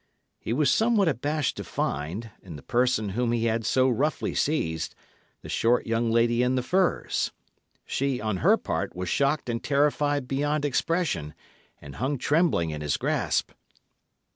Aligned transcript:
He 0.39 0.51
was 0.51 0.71
somewhat 0.73 1.07
abashed 1.07 1.57
to 1.57 1.63
find, 1.63 2.31
in 2.41 2.55
the 2.55 2.63
person 2.63 3.09
whom 3.09 3.31
he 3.31 3.45
had 3.45 3.63
so 3.67 3.87
roughly 3.87 4.33
seized, 4.33 4.95
the 5.43 5.47
short 5.47 5.85
young 5.85 6.09
lady 6.11 6.41
in 6.41 6.55
the 6.55 6.63
furs. 6.63 7.29
She, 7.85 8.19
on 8.19 8.37
her 8.37 8.57
part, 8.57 8.95
was 8.95 9.09
shocked 9.09 9.47
and 9.47 9.63
terrified 9.63 10.27
beyond 10.27 10.65
expression, 10.65 11.35
and 11.79 11.97
hung 11.97 12.17
trembling 12.17 12.71
in 12.71 12.81
his 12.81 12.97
grasp. 12.97 13.51